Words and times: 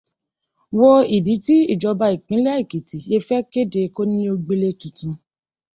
Wo 0.77 0.91
ìdí 1.15 1.35
tí 1.43 1.55
ìjọba 1.73 2.05
ìpínlẹ́ 2.15 2.57
Èkìtì 2.61 2.97
ṣe 3.07 3.17
fẹ́ 3.27 3.45
kéde 3.51 3.81
Kónílé-ó-gbélé 3.95 4.69
tuntun. 4.79 5.13